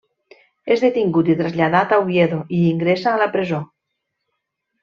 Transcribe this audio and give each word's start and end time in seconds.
És 0.75 0.81
detingut 0.85 1.29
i 1.33 1.35
traslladat 1.43 1.93
a 1.97 2.01
Oviedo 2.05 2.41
i 2.61 2.65
ingressa 2.73 3.13
a 3.13 3.17
la 3.25 3.31
presó. 3.37 3.61